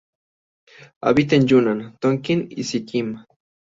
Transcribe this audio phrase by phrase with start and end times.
[1.01, 3.23] Habita en Yunnan, Tonkin y Sikkim.